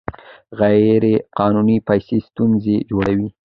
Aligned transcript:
غیر 0.59 1.03
قانوني 1.37 1.77
پیسې 1.87 2.17
ستونزې 2.27 2.75
جوړوي. 2.89 3.29